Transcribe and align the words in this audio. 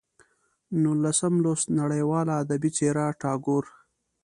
نولسم 0.83 1.33
لوست: 1.43 1.67
نړیواله 1.79 2.33
ادبي 2.43 2.69
څېره 2.77 3.05
ټاګور 3.21 3.65